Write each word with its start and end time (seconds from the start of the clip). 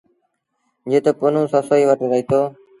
جت 0.91 1.05
پنهون 1.19 1.45
سسئيٚ 1.53 1.87
وٽ 1.89 1.99
رهيٚتو۔ 2.11 2.41